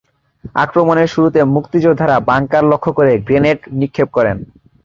[0.55, 4.37] আক্রমণের শুরুতে মুক্তিযোদ্ধারা বাংকার লক্ষ্য করে গ্রেনেড নিক্ষেপ করেন।